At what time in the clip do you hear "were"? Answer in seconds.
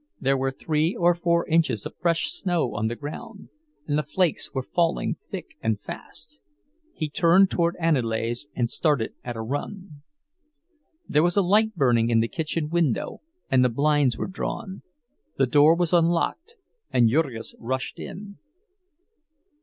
0.35-0.49, 4.51-4.63, 14.17-14.25